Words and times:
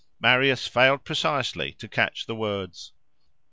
Marius 0.19 0.65
failed 0.67 1.03
precisely 1.03 1.73
to 1.73 1.87
catch 1.87 2.25
the 2.25 2.33
words. 2.33 2.91